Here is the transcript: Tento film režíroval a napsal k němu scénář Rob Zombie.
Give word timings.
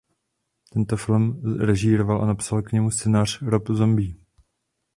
Tento 0.71 0.97
film 0.97 1.41
režíroval 1.59 2.21
a 2.21 2.25
napsal 2.25 2.61
k 2.61 2.71
němu 2.71 2.91
scénář 2.91 3.41
Rob 3.41 3.67
Zombie. 3.69 4.15